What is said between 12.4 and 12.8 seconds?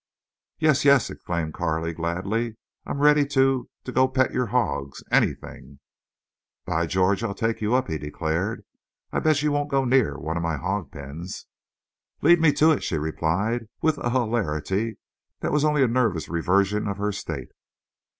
me to